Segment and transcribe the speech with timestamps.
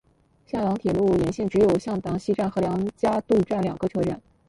[0.47, 4.19] 向梁铁路沿线只有向塘西站和梁家渡站两个车站。